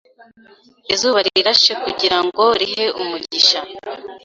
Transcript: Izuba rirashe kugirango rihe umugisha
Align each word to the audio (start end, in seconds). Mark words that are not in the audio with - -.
Izuba 0.93 1.19
rirashe 1.27 1.71
kugirango 1.83 2.43
rihe 2.61 2.83
umugisha 3.01 3.59